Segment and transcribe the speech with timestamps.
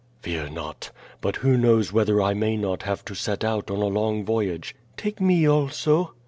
[0.23, 0.89] "Fear not!
[1.21, 4.75] But who knows whether I may not have to set out on a long voyage."
[4.97, 6.13] "Take me also."